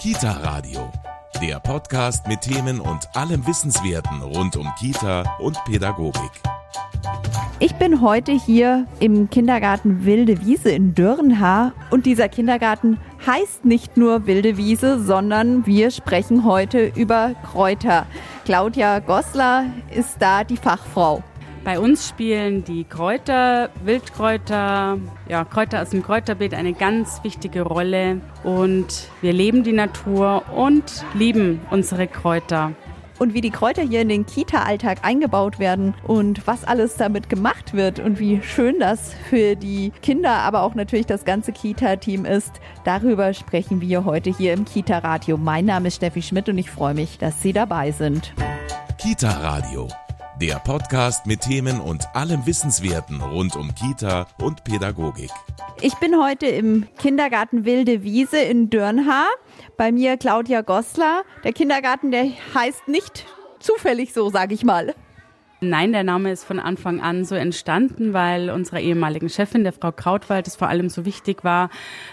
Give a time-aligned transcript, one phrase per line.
[0.00, 0.90] Kita Radio,
[1.42, 6.30] der Podcast mit Themen und allem Wissenswerten rund um Kita und Pädagogik.
[7.58, 13.98] Ich bin heute hier im Kindergarten Wilde Wiese in Dürrenhaar und dieser Kindergarten heißt nicht
[13.98, 18.06] nur Wilde Wiese, sondern wir sprechen heute über Kräuter.
[18.46, 21.22] Claudia Gossler ist da die Fachfrau.
[21.62, 24.98] Bei uns spielen die Kräuter, Wildkräuter,
[25.28, 31.04] ja, Kräuter aus dem Kräuterbeet eine ganz wichtige Rolle und wir leben die Natur und
[31.14, 32.72] lieben unsere Kräuter.
[33.18, 37.74] Und wie die Kräuter hier in den Kita-Alltag eingebaut werden und was alles damit gemacht
[37.74, 42.52] wird und wie schön das für die Kinder, aber auch natürlich das ganze Kita-Team ist,
[42.84, 45.36] darüber sprechen wir heute hier im Kita-Radio.
[45.36, 48.32] Mein Name ist Steffi Schmidt und ich freue mich, dass Sie dabei sind.
[48.96, 49.88] Kita Radio
[50.40, 55.30] der Podcast mit Themen und allem Wissenswerten rund um Kita und Pädagogik.
[55.82, 59.26] Ich bin heute im Kindergarten Wilde Wiese in Dürnhaar.
[59.76, 61.24] Bei mir Claudia Gossler.
[61.44, 62.24] Der Kindergarten, der
[62.54, 63.26] heißt nicht
[63.58, 64.94] zufällig so, sage ich mal.
[65.62, 69.92] Nein, der Name ist von Anfang an so entstanden, weil unserer ehemaligen Chefin, der Frau
[69.92, 71.68] Krautwald, es vor allem so wichtig war,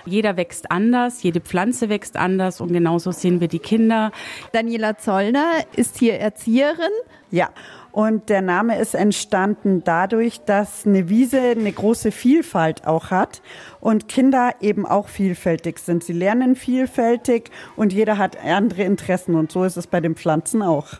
[0.05, 4.11] jeder wächst anders, jede Pflanze wächst anders und genauso sehen wir die Kinder.
[4.51, 6.91] Daniela Zollner ist hier Erzieherin.
[7.31, 7.49] Ja,
[7.97, 13.41] und der Name ist entstanden dadurch, dass eine Wiese eine große Vielfalt auch hat
[13.79, 16.03] und Kinder eben auch vielfältig sind.
[16.03, 20.61] Sie lernen vielfältig und jeder hat andere Interessen und so ist es bei den Pflanzen
[20.61, 20.99] auch.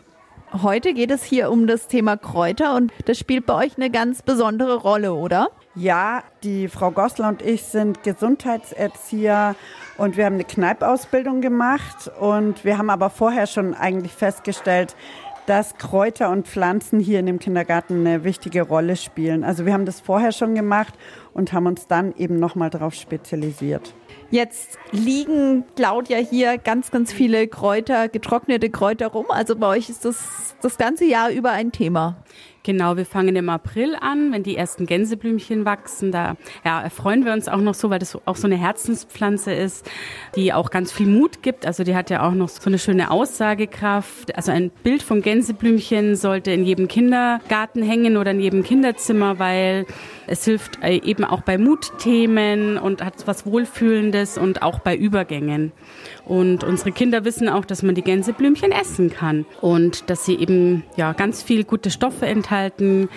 [0.52, 4.22] Heute geht es hier um das Thema Kräuter und das spielt bei euch eine ganz
[4.22, 5.50] besondere Rolle, oder?
[5.76, 9.54] Ja, die Frau Gossler und ich sind Gesundheitserzieher
[9.98, 14.96] und wir haben eine Kneipausbildung gemacht und wir haben aber vorher schon eigentlich festgestellt,
[15.48, 19.44] dass Kräuter und Pflanzen hier in dem Kindergarten eine wichtige Rolle spielen.
[19.44, 20.92] Also wir haben das vorher schon gemacht
[21.32, 23.94] und haben uns dann eben nochmal darauf spezialisiert.
[24.30, 29.26] Jetzt liegen, Claudia, hier ganz, ganz viele Kräuter, getrocknete Kräuter rum.
[29.30, 32.16] Also bei euch ist das das ganze Jahr über ein Thema.
[32.68, 36.12] Genau, wir fangen im April an, wenn die ersten Gänseblümchen wachsen.
[36.12, 36.36] Da
[36.66, 39.90] ja, erfreuen wir uns auch noch so, weil das auch so eine Herzenspflanze ist,
[40.36, 41.64] die auch ganz viel Mut gibt.
[41.64, 44.36] Also die hat ja auch noch so eine schöne Aussagekraft.
[44.36, 49.86] Also ein Bild vom Gänseblümchen sollte in jedem Kindergarten hängen oder in jedem Kinderzimmer, weil
[50.26, 55.72] es hilft äh, eben auch bei Mutthemen und hat was Wohlfühlendes und auch bei Übergängen.
[56.28, 60.84] Und unsere Kinder wissen auch, dass man die Gänseblümchen essen kann und dass sie eben
[60.96, 63.08] ja ganz viel gute Stoffe enthalten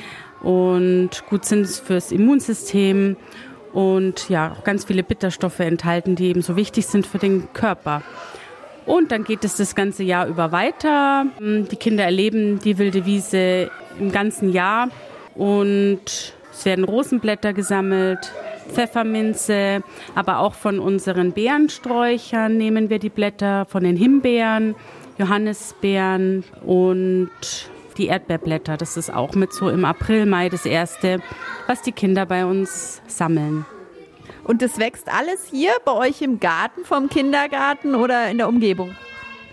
[0.41, 3.17] und gut sind fürs Immunsystem
[3.73, 8.01] und ja auch ganz viele Bitterstoffe enthalten, die eben so wichtig sind für den Körper.
[8.85, 11.25] Und dann geht es das ganze Jahr über weiter.
[11.39, 14.89] Die Kinder erleben die wilde Wiese im ganzen Jahr
[15.35, 18.31] und es werden Rosenblätter gesammelt,
[18.71, 19.83] Pfefferminze,
[20.15, 24.75] aber auch von unseren Beerensträuchern nehmen wir die Blätter, von den Himbeeren,
[25.17, 27.29] Johannisbeeren und
[27.97, 28.77] die Erdbeerblätter.
[28.77, 31.21] Das ist auch mit so im April, Mai das erste,
[31.67, 33.65] was die Kinder bei uns sammeln.
[34.43, 38.95] Und das wächst alles hier bei euch im Garten vom Kindergarten oder in der Umgebung?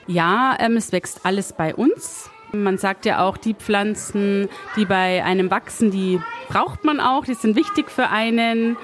[0.07, 2.31] Ja, ähm, es wächst alles bei uns.
[2.53, 7.35] Man sagt ja auch, die Pflanzen, die bei einem wachsen, die braucht man auch, die
[7.35, 8.77] sind wichtig für einen.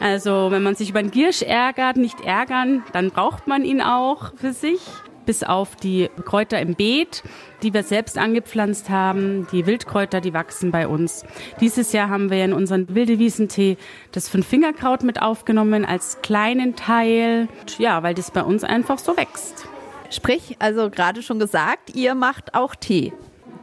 [0.00, 4.32] Also wenn man sich über einen Giersch ärgert, nicht ärgern, dann braucht man ihn auch
[4.36, 4.80] für sich.
[5.24, 7.24] Bis auf die Kräuter im Beet,
[7.62, 9.48] die wir selbst angepflanzt haben.
[9.50, 11.24] Die Wildkräuter, die wachsen bei uns.
[11.60, 13.76] Dieses Jahr haben wir in unseren Wildewiesentee
[14.12, 17.48] das Fünffingerkraut mit aufgenommen als kleinen Teil.
[17.78, 19.66] Ja, weil das bei uns einfach so wächst.
[20.10, 23.12] Sprich, also gerade schon gesagt, ihr macht auch Tee.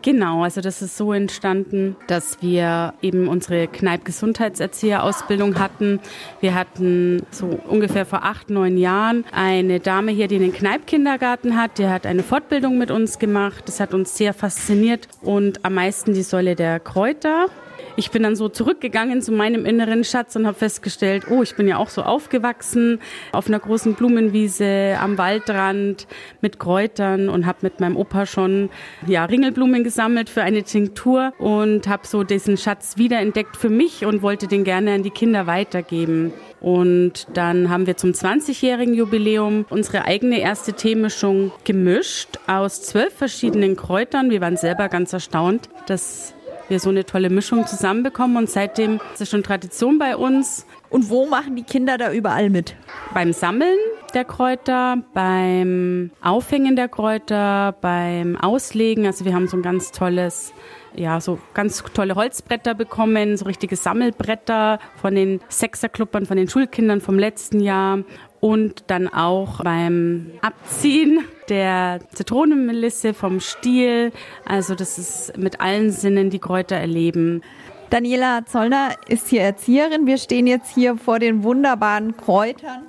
[0.03, 6.01] Genau, also das ist so entstanden, dass wir eben unsere Kneipp-Gesundheitserzieher-Ausbildung hatten.
[6.41, 11.77] Wir hatten so ungefähr vor acht, neun Jahren eine Dame hier, die einen Kneipp-Kindergarten hat.
[11.77, 13.63] Die hat eine Fortbildung mit uns gemacht.
[13.65, 17.45] Das hat uns sehr fasziniert und am meisten die Säule der Kräuter
[17.95, 21.67] ich bin dann so zurückgegangen zu meinem inneren Schatz und habe festgestellt, oh, ich bin
[21.67, 22.99] ja auch so aufgewachsen
[23.31, 26.07] auf einer großen Blumenwiese am Waldrand
[26.41, 28.69] mit Kräutern und habe mit meinem Opa schon
[29.07, 34.21] ja Ringelblumen gesammelt für eine Tinktur und habe so diesen Schatz wiederentdeckt für mich und
[34.21, 36.33] wollte den gerne an die Kinder weitergeben.
[36.59, 43.75] Und dann haben wir zum 20-jährigen Jubiläum unsere eigene erste Teemischung gemischt aus zwölf verschiedenen
[43.75, 44.29] Kräutern.
[44.29, 46.33] Wir waren selber ganz erstaunt, dass
[46.69, 50.65] wir so eine tolle Mischung zusammenbekommen und seitdem ist es schon Tradition bei uns.
[50.89, 52.75] Und wo machen die Kinder da überall mit?
[53.13, 53.77] Beim Sammeln
[54.13, 59.07] der Kräuter, beim Aufhängen der Kräuter, beim Auslegen.
[59.07, 60.53] Also wir haben so ein ganz tolles
[60.95, 67.01] ja, so ganz tolle Holzbretter bekommen, so richtige Sammelbretter von den Sechserklubbern, von den Schulkindern
[67.01, 67.99] vom letzten Jahr.
[68.39, 74.11] und dann auch beim Abziehen der Zitronenmelisse vom Stiel.
[74.45, 77.41] Also das ist mit allen Sinnen die Kräuter erleben.
[77.89, 80.07] Daniela Zollner ist hier Erzieherin.
[80.07, 82.87] Wir stehen jetzt hier vor den wunderbaren Kräutern.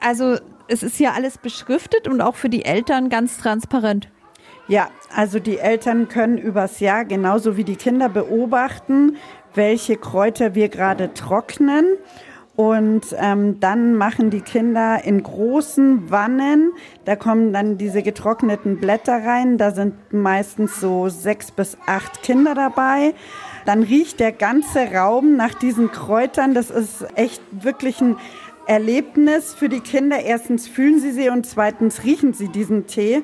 [0.00, 0.38] Also
[0.68, 4.08] es ist hier alles beschriftet und auch für die Eltern ganz transparent.
[4.68, 9.16] Ja, also die Eltern können übers Jahr genauso wie die Kinder beobachten,
[9.54, 11.84] welche Kräuter wir gerade trocknen.
[12.54, 16.72] Und ähm, dann machen die Kinder in großen Wannen,
[17.06, 22.54] da kommen dann diese getrockneten Blätter rein, da sind meistens so sechs bis acht Kinder
[22.54, 23.14] dabei.
[23.64, 26.52] Dann riecht der ganze Raum nach diesen Kräutern.
[26.52, 28.16] Das ist echt wirklich ein
[28.66, 30.20] Erlebnis für die Kinder.
[30.20, 33.22] Erstens fühlen sie sie und zweitens riechen sie diesen Tee.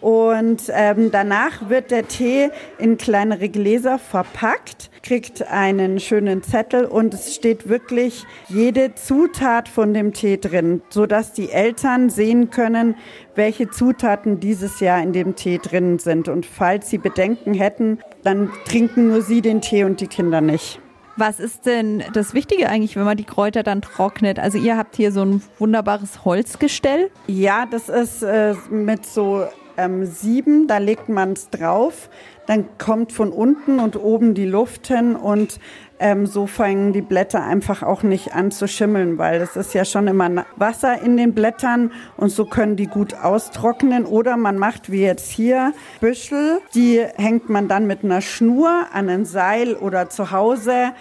[0.00, 7.14] Und ähm, danach wird der Tee in kleinere Gläser verpackt, kriegt einen schönen Zettel und
[7.14, 12.96] es steht wirklich jede Zutat von dem Tee drin, so dass die Eltern sehen können,
[13.34, 16.28] welche Zutaten dieses Jahr in dem Tee drin sind.
[16.28, 20.80] Und falls sie Bedenken hätten, dann trinken nur sie den Tee und die Kinder nicht.
[21.16, 24.38] Was ist denn das Wichtige eigentlich, wenn man die Kräuter dann trocknet?
[24.38, 27.10] Also ihr habt hier so ein wunderbares Holzgestell.
[27.26, 29.44] Ja, das ist äh, mit so
[29.80, 32.10] ähm, sieben, da legt man es drauf,
[32.46, 35.58] dann kommt von unten und oben die Luft hin und
[35.98, 39.84] ähm, so fangen die Blätter einfach auch nicht an zu schimmeln, weil es ist ja
[39.84, 44.06] schon immer Wasser in den Blättern und so können die gut austrocknen.
[44.06, 49.08] Oder man macht wie jetzt hier Büschel, die hängt man dann mit einer Schnur an
[49.08, 50.92] ein Seil oder zu Hause.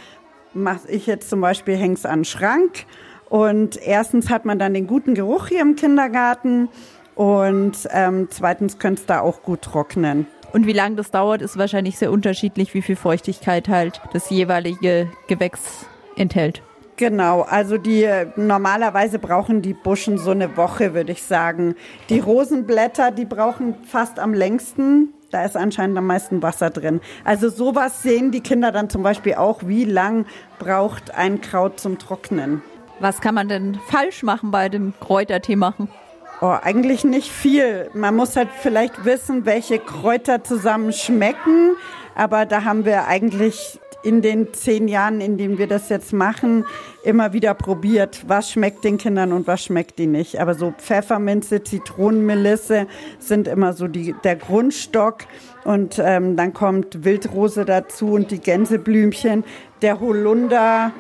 [0.54, 2.86] Mache ich jetzt zum Beispiel, häng's an den Schrank.
[3.30, 6.68] Und erstens hat man dann den guten Geruch hier im Kindergarten
[7.20, 10.26] und ähm, zweitens könnte es da auch gut trocknen.
[10.54, 15.10] Und wie lange das dauert, ist wahrscheinlich sehr unterschiedlich, wie viel Feuchtigkeit halt das jeweilige
[15.28, 15.86] Gewächs
[16.16, 16.62] enthält.
[16.96, 18.08] Genau, also die
[18.38, 21.76] normalerweise brauchen die Buschen so eine Woche, würde ich sagen.
[22.08, 25.10] Die Rosenblätter, die brauchen fast am längsten.
[25.30, 27.02] Da ist anscheinend am meisten Wasser drin.
[27.26, 30.26] Also sowas sehen die Kinder dann zum Beispiel auch, wie lang
[30.58, 32.62] braucht ein Kraut zum Trocknen.
[33.02, 35.90] Was kann man denn falsch machen bei dem Kräutertee machen?
[36.42, 37.90] Oh, eigentlich nicht viel.
[37.94, 41.76] Man muss halt vielleicht wissen, welche Kräuter zusammen schmecken.
[42.16, 46.66] Aber da haben wir eigentlich in den zehn Jahren, in denen wir das jetzt machen,
[47.04, 50.40] immer wieder probiert, was schmeckt den Kindern und was schmeckt die nicht.
[50.40, 52.88] Aber so Pfefferminze, Zitronenmelisse
[53.20, 55.26] sind immer so die, der Grundstock.
[55.66, 59.44] Und ähm, dann kommt Wildrose dazu und die Gänseblümchen,
[59.82, 60.94] der Holunder.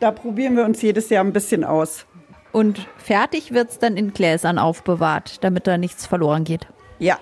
[0.00, 2.06] Da probieren wir uns jedes Jahr ein bisschen aus.
[2.56, 6.66] Und fertig wird es dann in Gläsern aufbewahrt, damit da nichts verloren geht.
[6.98, 7.18] Ja,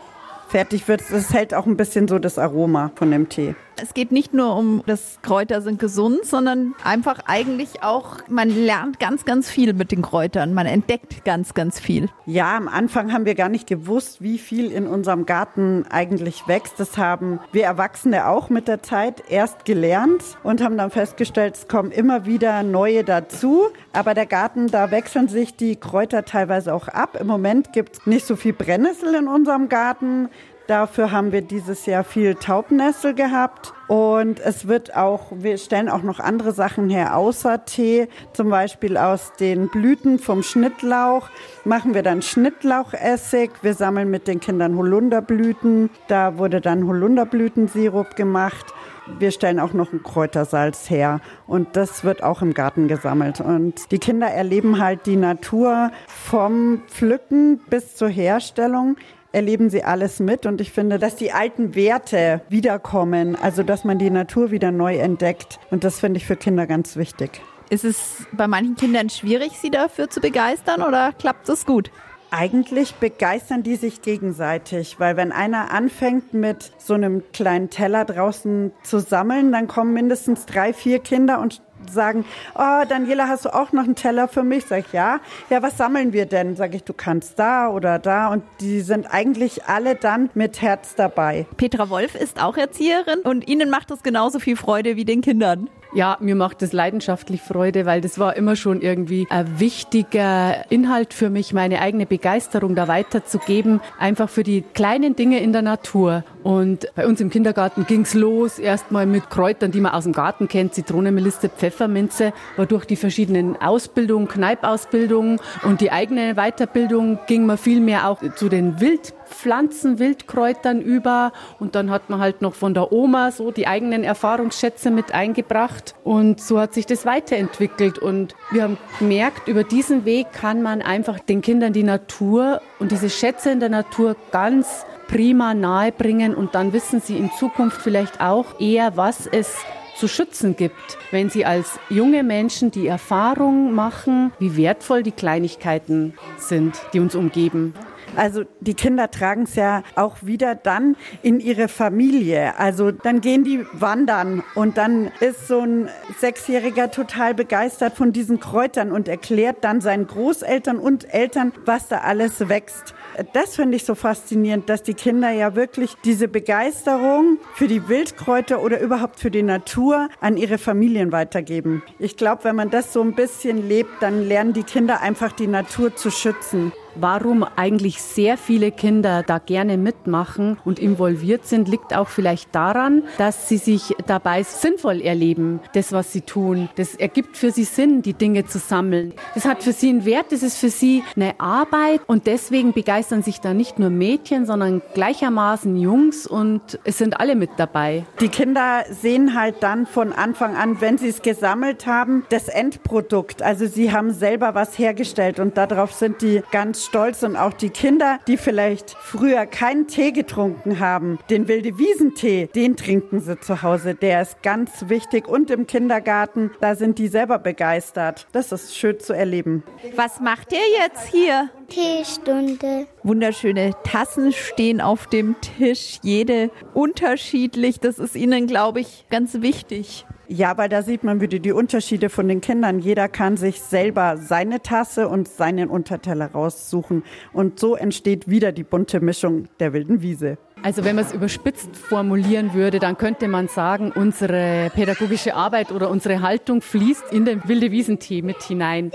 [0.47, 1.33] fertig wird es.
[1.33, 3.57] hält auch ein bisschen so das Aroma von dem Tee.
[3.81, 9.01] Es geht nicht nur um das Kräuter sind gesund, sondern einfach eigentlich auch, man lernt
[9.01, 10.55] ganz, ganz viel mit den Kräutern.
[10.55, 12.09] Man entdeckt ganz, ganz viel.
[12.25, 16.79] Ja, am Anfang haben wir gar nicht gewusst, wie viel in unserem Garten eigentlich wächst.
[16.79, 21.69] Das haben wir Erwachsene auch mit der Zeit erst gelernt und haben dann festgestellt, es
[21.69, 23.65] kommen immer wieder neue dazu.
[23.93, 27.19] Aber der Garten, da wechseln sich die Kräuter teilweise auch ab.
[27.21, 30.29] Im Moment gibt es nicht so viel Brennnessel in unserem Garten.
[30.67, 33.75] Dafür haben wir dieses Jahr viel Taubnessel gehabt.
[33.87, 38.09] Und es wird auch, wir stellen auch noch andere Sachen her außer Tee.
[38.33, 41.29] Zum Beispiel aus den Blüten vom Schnittlauch
[41.65, 43.51] machen wir dann Schnittlauchessig.
[43.61, 45.91] Wir sammeln mit den Kindern Holunderblüten.
[46.09, 48.73] Da wurde dann Holunderblütensirup gemacht.
[49.19, 53.39] Wir stellen auch noch ein Kräutersalz her und das wird auch im Garten gesammelt.
[53.43, 58.97] Und die Kinder erleben halt die Natur vom Pflücken bis zur Herstellung
[59.35, 63.99] erleben sie alles mit und ich finde, dass die alten Werte wiederkommen, also dass man
[63.99, 67.43] die Natur wieder neu entdeckt und das finde ich für Kinder ganz wichtig.
[67.69, 71.91] Ist es bei manchen Kindern schwierig, sie dafür zu begeistern oder klappt es gut?
[72.31, 78.73] Eigentlich begeistern die sich gegenseitig, weil wenn einer anfängt mit so einem kleinen Teller draußen
[78.83, 82.25] zu sammeln, dann kommen mindestens drei, vier Kinder und sagen,
[82.55, 84.67] oh, Daniela, hast du auch noch einen Teller für mich?
[84.67, 85.21] Sag ich, ja.
[85.51, 86.57] Ja, was sammeln wir denn?
[86.57, 88.29] Sag ich, du kannst da oder da.
[88.29, 91.47] Und die sind eigentlich alle dann mit Herz dabei.
[91.57, 95.69] Petra Wolf ist auch Erzieherin und Ihnen macht das genauso viel Freude wie den Kindern.
[95.95, 101.15] Ja, mir macht das leidenschaftlich Freude, weil das war immer schon irgendwie ein wichtiger Inhalt
[101.15, 106.25] für mich, meine eigene Begeisterung da weiterzugeben, einfach für die kleinen Dinge in der Natur.
[106.43, 110.49] Und bei uns im Kindergarten ging's los, erstmal mit Kräutern, die man aus dem Garten
[110.49, 117.79] kennt, Zitronenmelisse, Pfefferminze, wodurch die verschiedenen Ausbildungen, Kneipausbildungen und die eigene Weiterbildung ging man viel
[117.79, 121.33] mehr auch zu den Wild Pflanzen, Wildkräutern über.
[121.59, 125.95] Und dann hat man halt noch von der Oma so die eigenen Erfahrungsschätze mit eingebracht.
[126.05, 127.99] Und so hat sich das weiterentwickelt.
[127.99, 132.93] Und wir haben gemerkt, über diesen Weg kann man einfach den Kindern die Natur und
[132.93, 136.35] diese Schätze in der Natur ganz prima nahebringen.
[136.35, 139.55] Und dann wissen sie in Zukunft vielleicht auch eher, was es
[139.97, 146.15] zu schützen gibt, wenn sie als junge Menschen die Erfahrung machen, wie wertvoll die Kleinigkeiten
[146.37, 147.75] sind, die uns umgeben.
[148.17, 152.59] Also die Kinder tragen es ja auch wieder dann in ihre Familie.
[152.59, 155.89] Also dann gehen die wandern und dann ist so ein
[156.21, 161.99] Sechsjähriger total begeistert von diesen Kräutern und erklärt dann seinen Großeltern und Eltern, was da
[161.99, 162.95] alles wächst.
[163.33, 168.63] Das finde ich so faszinierend, dass die Kinder ja wirklich diese Begeisterung für die Wildkräuter
[168.63, 171.83] oder überhaupt für die Natur an ihre Familien weitergeben.
[171.99, 175.47] Ich glaube, wenn man das so ein bisschen lebt, dann lernen die Kinder einfach die
[175.47, 181.95] Natur zu schützen warum eigentlich sehr viele Kinder da gerne mitmachen und involviert sind, liegt
[181.95, 186.69] auch vielleicht daran, dass sie sich dabei sinnvoll erleben, das, was sie tun.
[186.77, 189.15] Das ergibt für sie Sinn, die Dinge zu sammeln.
[189.35, 193.23] Das hat für sie einen Wert, das ist für sie eine Arbeit und deswegen begeistern
[193.23, 198.05] sich da nicht nur Mädchen, sondern gleichermaßen Jungs und es sind alle mit dabei.
[198.21, 203.43] Die Kinder sehen halt dann von Anfang an, wenn sie es gesammelt haben, das Endprodukt.
[203.43, 206.43] Also sie haben selber was hergestellt und darauf sind die
[206.85, 211.79] ganz stolz und auch die Kinder, die vielleicht früher keinen Tee getrunken haben, den wilde
[211.79, 213.95] Wiesentee, den trinken sie zu Hause.
[213.95, 218.27] Der ist ganz wichtig und im Kindergarten, da sind die selber begeistert.
[218.33, 219.63] Das ist schön zu erleben.
[219.97, 221.49] Was macht ihr jetzt hier?
[221.69, 222.87] Teestunde.
[223.03, 227.81] Wunderschöne Tassen stehen auf dem Tisch, jede unterschiedlich.
[227.81, 230.05] Das ist Ihnen, glaube ich, ganz wichtig.
[230.27, 232.79] Ja, weil da sieht man wieder die Unterschiede von den Kindern.
[232.79, 237.05] Jeder kann sich selber seine Tasse und seinen Unterteller raussuchen.
[237.33, 240.39] Und so entsteht wieder die bunte Mischung der wilden Wiese.
[240.65, 245.91] Also wenn man es überspitzt formulieren würde, dann könnte man sagen, unsere pädagogische Arbeit oder
[245.91, 248.91] unsere Haltung fließt in den wilde Wiesentee mit hinein.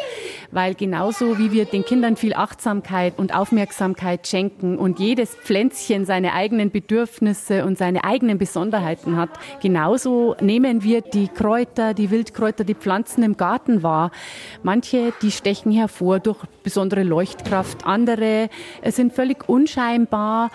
[0.50, 6.34] Weil genauso wie wir den Kindern viel Achtsamkeit und Aufmerksamkeit schenken und jedes Pflänzchen seine
[6.34, 9.30] eigenen Bedürfnisse und seine eigenen Besonderheiten hat,
[9.62, 14.10] genauso nehmen wir die Kräuter, die Wildkräuter, die Pflanzen im Garten wahr.
[14.64, 18.50] Manche, die stechen hervor durch besondere Leuchtkraft, andere
[18.84, 20.50] sind völlig unscheinbar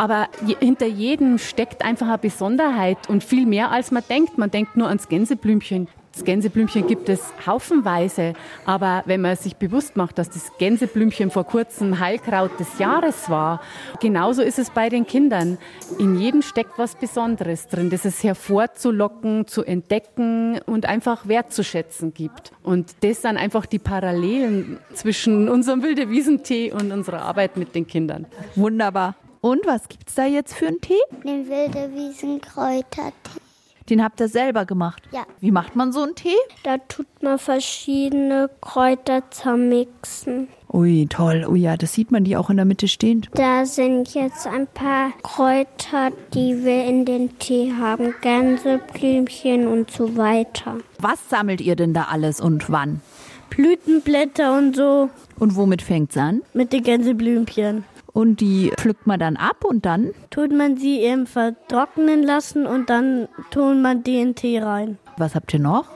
[0.00, 0.30] aber
[0.60, 4.38] hinter jedem steckt einfach eine Besonderheit und viel mehr als man denkt.
[4.38, 5.88] Man denkt nur ans Gänseblümchen.
[6.14, 8.32] Das Gänseblümchen gibt es haufenweise,
[8.64, 13.60] aber wenn man sich bewusst macht, dass das Gänseblümchen vor kurzem Heilkraut des Jahres war,
[14.00, 15.58] genauso ist es bei den Kindern.
[15.98, 22.52] In jedem steckt was Besonderes drin, das es hervorzulocken, zu entdecken und einfach wertzuschätzen gibt.
[22.62, 27.86] Und das sind einfach die Parallelen zwischen unserem Wilde Wiesentee und unserer Arbeit mit den
[27.86, 28.24] Kindern.
[28.56, 29.14] Wunderbar.
[29.40, 31.00] Und was gibt's da jetzt für einen Tee?
[31.24, 33.40] Den wilde Wiesenkräutertee.
[33.88, 35.02] Den habt ihr selber gemacht?
[35.12, 35.24] Ja.
[35.40, 36.36] Wie macht man so einen Tee?
[36.62, 40.48] Da tut man verschiedene Kräuter zermixen.
[40.72, 41.46] Ui, toll.
[41.48, 43.26] Ui, ja, das sieht man die auch in der Mitte stehen.
[43.32, 48.14] Da sind jetzt ein paar Kräuter, die wir in den Tee haben.
[48.20, 50.76] Gänseblümchen und so weiter.
[50.98, 53.00] Was sammelt ihr denn da alles und wann?
[53.48, 55.08] Blütenblätter und so.
[55.38, 56.42] Und womit fängt's an?
[56.52, 60.12] Mit den Gänseblümchen und die pflückt man dann ab und dann?
[60.30, 64.98] Tut man sie eben vertrocknen lassen und dann tun man die in Tee rein.
[65.16, 65.86] Was habt ihr noch?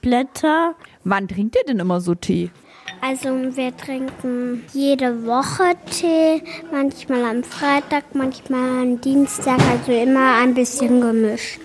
[0.00, 0.74] Blätter.
[1.04, 2.50] Wann trinkt ihr denn immer so Tee?
[3.00, 10.54] Also wir trinken jede Woche Tee, manchmal am Freitag, manchmal am Dienstag, also immer ein
[10.54, 11.60] bisschen gemischt.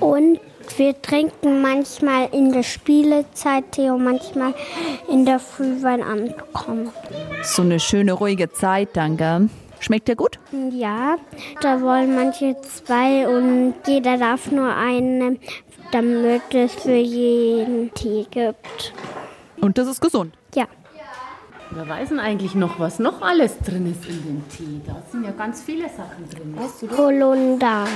[0.00, 0.40] Und
[0.78, 4.54] wir trinken manchmal in der Spielezeit Tee und manchmal
[5.08, 6.92] in der Früh, wenn ankommt.
[7.42, 9.48] So eine schöne, ruhige Zeit, danke.
[9.80, 10.38] Schmeckt der gut?
[10.70, 11.16] Ja,
[11.60, 15.40] da wollen manche zwei und jeder darf nur einen,
[15.90, 18.94] damit es für jeden Tee gibt.
[19.60, 20.34] Und das ist gesund?
[20.54, 20.66] Ja.
[21.70, 24.80] Wir wissen eigentlich noch, was noch alles drin ist in dem Tee.
[24.86, 26.54] Da sind ja ganz viele Sachen drin.
[26.56, 27.86] Weißt du Holunder.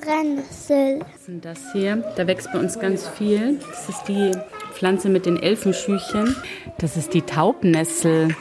[0.00, 1.00] Brennnessel.
[1.00, 1.96] Was sind das hier?
[2.16, 3.58] Da wächst bei uns ganz viel.
[3.68, 4.32] Das ist die
[4.74, 6.36] Pflanze mit den Elfenschüchen.
[6.78, 8.34] Das ist die Taubnessel.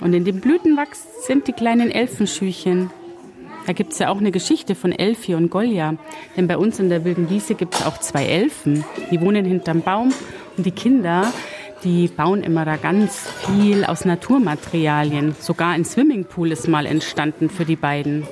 [0.00, 2.90] Und in den Blütenwachs sind die kleinen Elfenschüchen.
[3.66, 5.94] Da gibt es ja auch eine Geschichte von Elfi und Golja.
[6.36, 8.84] Denn bei uns in der wilden Wiese gibt es auch zwei Elfen.
[9.10, 10.12] Die wohnen hinterm Baum
[10.56, 11.32] und die Kinder,
[11.84, 15.34] die bauen immer da ganz viel aus Naturmaterialien.
[15.38, 18.26] Sogar ein Swimmingpool ist mal entstanden für die beiden.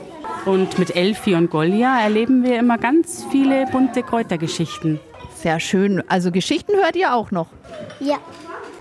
[0.46, 5.00] Und mit Elfi und Golja erleben wir immer ganz viele bunte Kräutergeschichten.
[5.34, 6.02] Sehr schön.
[6.08, 7.48] Also Geschichten hört ihr auch noch?
[7.98, 8.18] Ja.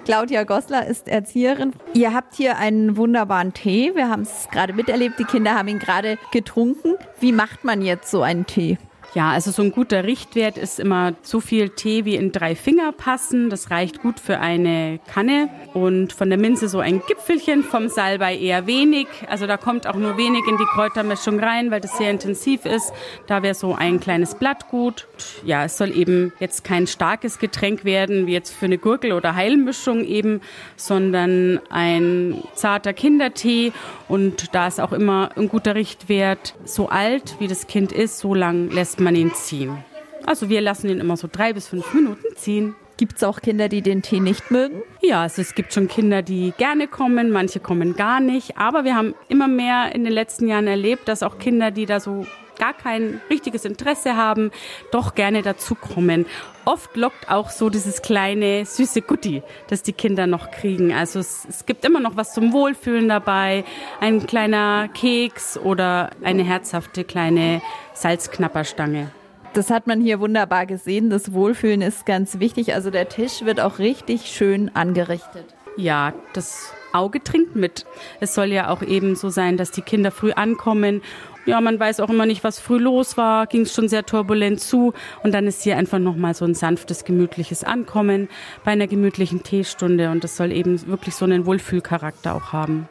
[0.04, 1.72] Claudia Gossler ist Erzieherin.
[1.94, 3.96] Ihr habt hier einen wunderbaren Tee.
[3.96, 5.18] Wir haben es gerade miterlebt.
[5.20, 6.96] Die Kinder haben ihn gerade getrunken.
[7.22, 8.78] Wie macht man jetzt so einen Tee?
[9.16, 12.92] Ja, also so ein guter Richtwert ist immer so viel Tee wie in drei Finger
[12.92, 13.52] passen.
[13.52, 15.50] Das reicht gut für eine Kanne.
[15.76, 19.08] Und von der Minze so ein Gipfelchen, vom Salbei eher wenig.
[19.30, 22.92] Also da kommt auch nur wenig in die Kräutermischung rein, weil das sehr intensiv ist.
[23.28, 25.08] Da wäre so ein kleines Blatt gut.
[25.46, 29.36] Ja, es soll eben jetzt kein starkes Getränk werden, wie jetzt für eine Gurkel- oder
[29.36, 30.42] Heilmischung eben,
[30.76, 33.74] sondern ein zarter Kindertee.
[34.08, 36.56] Und da ist auch immer ein guter Richtwert.
[36.66, 39.84] So alt wie das Kind ist, so lang lässt man ihn ziehen.
[40.26, 42.76] Also wir lassen ihn immer so drei bis fünf Minuten ziehen.
[42.96, 44.84] Gibt es auch Kinder, die den Tee nicht mögen?
[45.02, 48.58] Ja, also es gibt schon Kinder, die gerne kommen, manche kommen gar nicht.
[48.58, 52.00] Aber wir haben immer mehr in den letzten Jahren erlebt, dass auch Kinder, die da
[52.00, 52.26] so
[52.58, 54.52] gar kein richtiges Interesse haben,
[54.92, 56.26] doch gerne dazukommen.
[56.66, 60.94] Oft lockt auch so dieses kleine süße Gutti, das die Kinder noch kriegen.
[60.94, 63.66] Also es, es gibt immer noch was zum Wohlfühlen dabei,
[64.00, 67.62] ein kleiner Keks oder eine herzhafte kleine
[67.94, 69.12] Salzknapperstange.
[69.54, 71.12] Das hat man hier wunderbar gesehen.
[71.12, 72.74] Das Wohlfühlen ist ganz wichtig.
[72.74, 75.46] Also der Tisch wird auch richtig schön angerichtet.
[75.76, 77.86] Ja, das Auge trinkt mit.
[78.20, 81.02] Es soll ja auch eben so sein, dass die Kinder früh ankommen.
[81.46, 84.62] Ja, man weiß auch immer nicht, was früh los war, ging es schon sehr turbulent
[84.62, 88.30] zu und dann ist hier einfach nochmal so ein sanftes, gemütliches Ankommen
[88.64, 92.88] bei einer gemütlichen Teestunde und das soll eben wirklich so einen Wohlfühlcharakter auch haben.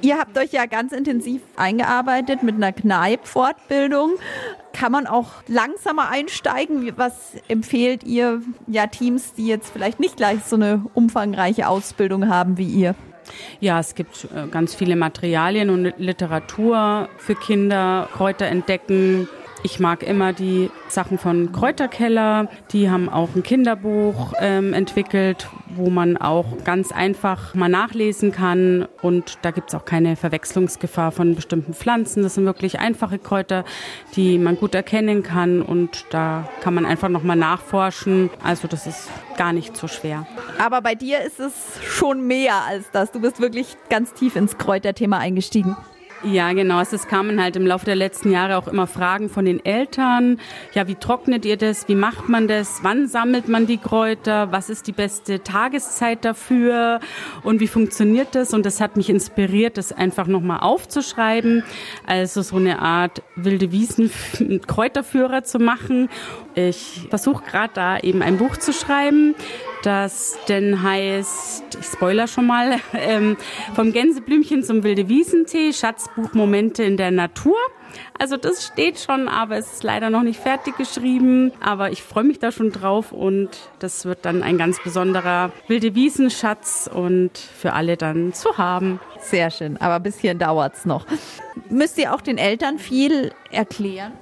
[0.00, 4.12] Ihr habt euch ja ganz intensiv eingearbeitet mit einer Kneipp-Fortbildung.
[4.72, 6.92] Kann man auch langsamer einsteigen?
[6.96, 12.58] Was empfehlt ihr ja Teams, die jetzt vielleicht nicht gleich so eine umfangreiche Ausbildung haben
[12.58, 12.94] wie ihr?
[13.60, 19.28] Ja, es gibt äh, ganz viele Materialien und Literatur für Kinder, Kräuter entdecken,
[19.62, 22.48] ich mag immer die Sachen von Kräuterkeller.
[22.72, 28.86] Die haben auch ein Kinderbuch ähm, entwickelt, wo man auch ganz einfach mal nachlesen kann.
[29.02, 32.22] Und da gibt es auch keine Verwechslungsgefahr von bestimmten Pflanzen.
[32.22, 33.64] Das sind wirklich einfache Kräuter,
[34.14, 35.62] die man gut erkennen kann.
[35.62, 38.30] Und da kann man einfach nochmal nachforschen.
[38.42, 40.26] Also das ist gar nicht so schwer.
[40.58, 41.52] Aber bei dir ist es
[41.84, 43.10] schon mehr als das.
[43.10, 45.76] Du bist wirklich ganz tief ins Kräuterthema eingestiegen.
[46.24, 46.80] Ja, genau.
[46.80, 50.40] Es kamen halt im Laufe der letzten Jahre auch immer Fragen von den Eltern.
[50.74, 51.88] Ja, wie trocknet ihr das?
[51.88, 52.80] Wie macht man das?
[52.82, 54.50] Wann sammelt man die Kräuter?
[54.50, 56.98] Was ist die beste Tageszeit dafür?
[57.44, 58.52] Und wie funktioniert das?
[58.52, 61.62] Und das hat mich inspiriert, das einfach nochmal aufzuschreiben.
[62.04, 64.10] Also so eine Art wilde Wiesen
[64.66, 66.08] Kräuterführer zu machen.
[66.56, 69.36] Ich versuche gerade da eben ein Buch zu schreiben
[69.82, 73.36] das denn heißt, ich spoiler schon mal, ähm,
[73.74, 77.56] vom Gänseblümchen zum Wilde Wiesentee, Schatzbuch Momente in der Natur.
[78.18, 81.52] Also das steht schon, aber es ist leider noch nicht fertig geschrieben.
[81.60, 85.94] Aber ich freue mich da schon drauf und das wird dann ein ganz besonderer Wilde
[85.94, 89.00] Wiesenschatz und für alle dann zu haben.
[89.20, 91.06] Sehr schön, aber ein bisschen dauert's noch.
[91.70, 94.12] Müsst ihr auch den Eltern viel erklären?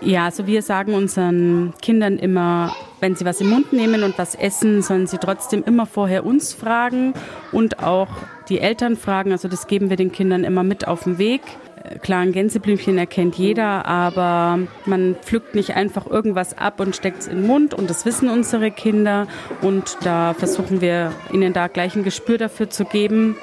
[0.00, 4.34] Ja, also wir sagen unseren Kindern immer, wenn sie was im Mund nehmen und was
[4.34, 7.14] essen, sollen sie trotzdem immer vorher uns fragen
[7.52, 8.08] und auch
[8.48, 9.32] die Eltern fragen.
[9.32, 11.42] Also das geben wir den Kindern immer mit auf den Weg.
[11.84, 17.20] Äh, klar, ein Gänseblümchen erkennt jeder, aber man pflückt nicht einfach irgendwas ab und steckt
[17.20, 19.26] es in den Mund und das wissen unsere Kinder
[19.62, 23.36] und da versuchen wir ihnen da gleich ein Gespür dafür zu geben.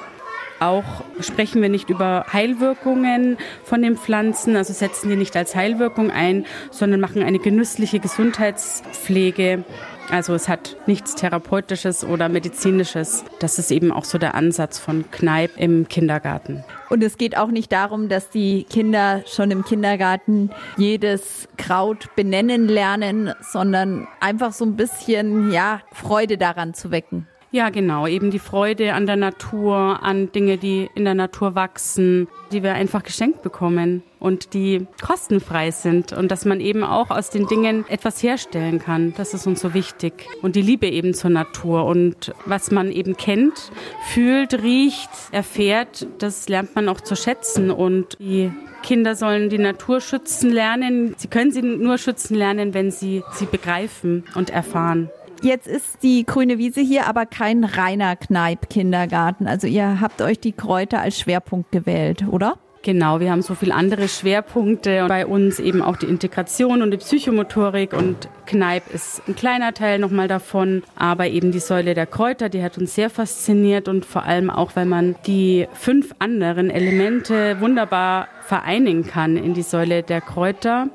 [0.60, 6.12] Auch sprechen wir nicht über Heilwirkungen von den Pflanzen, also setzen die nicht als Heilwirkung
[6.12, 9.66] ein, sondern machen eine genüssliche Gesundheitspflege.
[10.10, 13.26] Also es hat nichts Therapeutisches oder Medizinisches.
[13.40, 16.64] Das ist eben auch so der Ansatz von Kneipp im Kindergarten.
[16.90, 22.68] Und es geht auch nicht darum, dass die Kinder schon im Kindergarten jedes Kraut benennen
[22.68, 27.28] lernen, sondern einfach so ein bisschen, ja, Freude daran zu wecken.
[27.56, 28.06] Ja, genau.
[28.06, 32.74] Eben die Freude an der Natur, an Dinge, die in der Natur wachsen, die wir
[32.74, 37.86] einfach geschenkt bekommen und die kostenfrei sind und dass man eben auch aus den Dingen
[37.88, 39.14] etwas herstellen kann.
[39.16, 40.28] Das ist uns so wichtig.
[40.42, 43.72] Und die Liebe eben zur Natur und was man eben kennt,
[44.14, 48.52] fühlt, riecht, erfährt, das lernt man auch zu schätzen und die
[48.84, 51.16] Kinder sollen die Natur schützen lernen.
[51.18, 55.10] Sie können sie nur schützen lernen, wenn sie sie begreifen und erfahren.
[55.42, 59.48] Jetzt ist die grüne Wiese hier aber kein reiner Kneipp-Kindergarten.
[59.48, 62.58] Also ihr habt euch die Kräuter als Schwerpunkt gewählt, oder?
[62.86, 65.08] Genau, wir haben so viele andere Schwerpunkte.
[65.08, 69.98] Bei uns eben auch die Integration und die Psychomotorik und Kneipp ist ein kleiner Teil
[69.98, 70.84] nochmal davon.
[70.96, 74.76] Aber eben die Säule der Kräuter, die hat uns sehr fasziniert und vor allem auch,
[74.76, 80.90] weil man die fünf anderen Elemente wunderbar vereinigen kann in die Säule der Kräuter.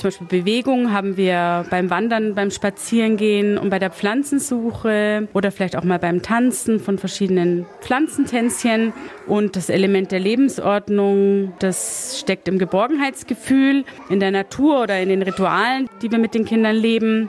[0.00, 5.76] Zum Beispiel Bewegung haben wir beim Wandern, beim Spazierengehen und bei der Pflanzensuche oder vielleicht
[5.76, 8.94] auch mal beim Tanzen von verschiedenen Pflanzentänzchen.
[9.26, 15.20] Und das Element der Lebensordnung, das steckt im Geborgenheitsgefühl, in der Natur oder in den
[15.20, 17.28] Ritualen, die wir mit den Kindern leben.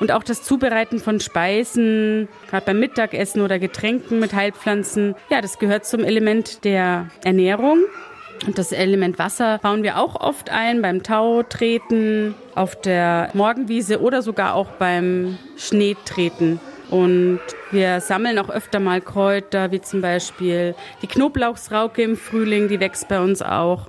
[0.00, 5.58] Und auch das Zubereiten von Speisen, gerade beim Mittagessen oder Getränken mit Heilpflanzen, ja, das
[5.58, 7.80] gehört zum Element der Ernährung.
[8.46, 14.22] Und das Element Wasser bauen wir auch oft ein beim Tautreten, auf der Morgenwiese oder
[14.22, 16.60] sogar auch beim Schneetreten.
[16.90, 22.80] Und wir sammeln auch öfter mal Kräuter, wie zum Beispiel die Knoblauchsrauke im Frühling, die
[22.80, 23.88] wächst bei uns auch.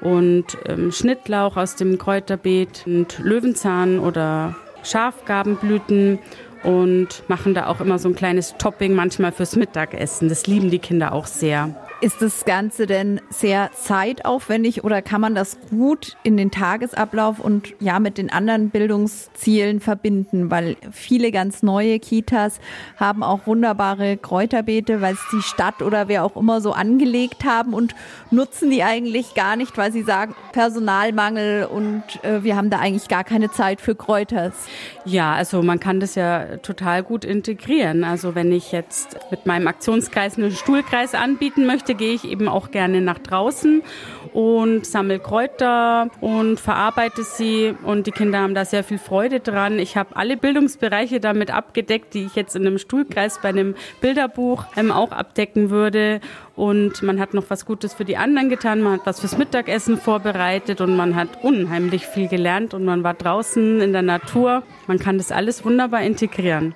[0.00, 6.18] Und ähm, Schnittlauch aus dem Kräuterbeet und Löwenzahn oder Schafgarbenblüten
[6.62, 10.28] und machen da auch immer so ein kleines Topping manchmal fürs Mittagessen.
[10.28, 11.87] Das lieben die Kinder auch sehr.
[12.00, 17.74] Ist das Ganze denn sehr zeitaufwendig oder kann man das gut in den Tagesablauf und
[17.80, 20.48] ja mit den anderen Bildungszielen verbinden?
[20.48, 22.60] Weil viele ganz neue Kitas
[22.98, 27.74] haben auch wunderbare Kräuterbeete, weil es die Stadt oder wer auch immer so angelegt haben
[27.74, 27.96] und
[28.30, 33.08] nutzen die eigentlich gar nicht, weil sie sagen Personalmangel und äh, wir haben da eigentlich
[33.08, 34.54] gar keine Zeit für Kräuters.
[35.04, 38.04] Ja, also man kann das ja total gut integrieren.
[38.04, 42.48] Also wenn ich jetzt mit meinem Aktionskreis einen Stuhlkreis anbieten möchte, möchte, gehe ich eben
[42.48, 43.82] auch gerne nach draußen
[44.32, 47.74] und sammle Kräuter und verarbeite sie.
[47.82, 49.78] Und die Kinder haben da sehr viel Freude dran.
[49.78, 54.64] Ich habe alle Bildungsbereiche damit abgedeckt, die ich jetzt in einem Stuhlkreis bei einem Bilderbuch
[54.76, 56.20] ähm, auch abdecken würde.
[56.58, 59.96] Und man hat noch was Gutes für die anderen getan, man hat was fürs Mittagessen
[59.96, 64.64] vorbereitet und man hat unheimlich viel gelernt und man war draußen in der Natur.
[64.88, 66.74] Man kann das alles wunderbar integrieren.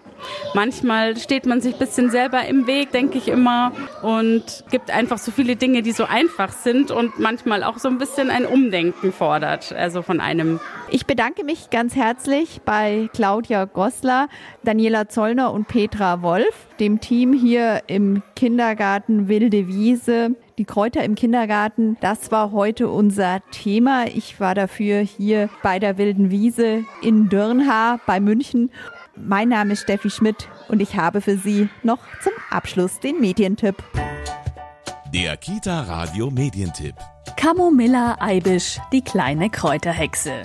[0.54, 3.72] Manchmal steht man sich ein bisschen selber im Weg, denke ich immer,
[4.02, 7.98] und gibt einfach so viele Dinge, die so einfach sind und manchmal auch so ein
[7.98, 10.60] bisschen ein Umdenken fordert, also von einem.
[10.90, 14.28] Ich bedanke mich ganz herzlich bei Claudia Gossler,
[14.64, 20.36] Daniela Zollner und Petra Wolf, dem Team hier im Kindergarten Wilde Wiese.
[20.58, 24.06] Die Kräuter im Kindergarten, das war heute unser Thema.
[24.06, 28.70] Ich war dafür hier bei der Wilden Wiese in Dürnhaar bei München
[29.16, 33.76] mein Name ist Steffi Schmidt und ich habe für Sie noch zum Abschluss den Medientipp.
[35.12, 36.94] Der Kita Radio Medientipp.
[37.36, 40.44] Camomilla Eibisch, die kleine Kräuterhexe.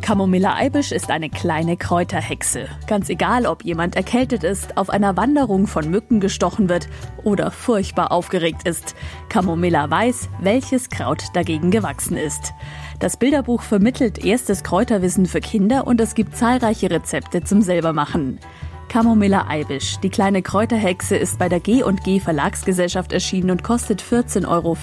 [0.00, 2.68] Camomilla Eibisch ist eine kleine Kräuterhexe.
[2.86, 6.88] Ganz egal, ob jemand erkältet ist, auf einer Wanderung von Mücken gestochen wird
[7.22, 8.94] oder furchtbar aufgeregt ist.
[9.28, 12.54] Camomilla weiß, welches Kraut dagegen gewachsen ist.
[13.00, 18.40] Das Bilderbuch vermittelt erstes Kräuterwissen für Kinder und es gibt zahlreiche Rezepte zum selbermachen.
[18.88, 24.76] Camomilla Eibisch, die kleine Kräuterhexe, ist bei der G&G Verlagsgesellschaft erschienen und kostet 14,95 Euro.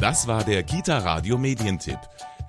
[0.00, 1.98] Das war der Kita Radio Medientipp.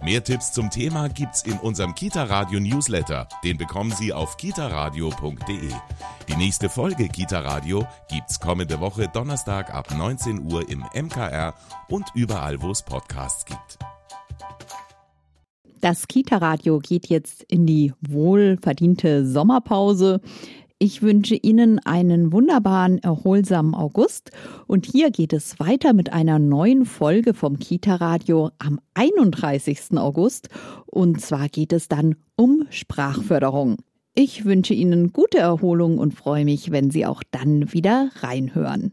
[0.04, 3.28] Mehr Tipps zum Thema gibt's in unserem Kita Radio Newsletter.
[3.44, 5.70] Den bekommen Sie auf kitaradio.de.
[6.28, 11.54] Die nächste Folge Kita Radio gibt's kommende Woche Donnerstag ab 19 Uhr im MKR
[11.88, 13.78] und überall, wo es Podcasts gibt.
[15.82, 20.22] Das Kita-Radio geht jetzt in die wohlverdiente Sommerpause.
[20.78, 24.30] Ich wünsche Ihnen einen wunderbaren, erholsamen August.
[24.68, 29.98] Und hier geht es weiter mit einer neuen Folge vom Kita-Radio am 31.
[29.98, 30.50] August.
[30.86, 33.78] Und zwar geht es dann um Sprachförderung.
[34.14, 38.92] Ich wünsche Ihnen gute Erholung und freue mich, wenn Sie auch dann wieder reinhören.